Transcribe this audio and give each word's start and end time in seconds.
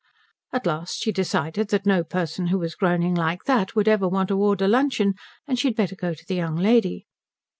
At 0.51 0.65
last 0.65 1.03
she 1.03 1.11
decided 1.11 1.67
that 1.69 1.85
no 1.85 2.03
person 2.03 2.47
who 2.47 2.57
was 2.57 2.73
groaning 2.73 3.13
like 3.13 3.43
that 3.43 3.75
would 3.75 3.87
ever 3.87 4.07
want 4.09 4.29
to 4.29 4.39
order 4.41 4.67
luncheon, 4.67 5.13
and 5.47 5.59
she 5.59 5.67
had 5.67 5.77
better 5.77 5.95
go 5.95 6.15
to 6.15 6.25
the 6.25 6.33
young 6.33 6.55
lady. 6.55 7.05